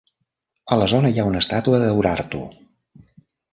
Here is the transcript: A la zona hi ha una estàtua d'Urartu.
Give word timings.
A 0.75 0.77
la 0.83 0.87
zona 0.93 1.11
hi 1.11 1.19
ha 1.19 1.27
una 1.33 1.43
estàtua 1.45 1.83
d'Urartu. 1.85 2.43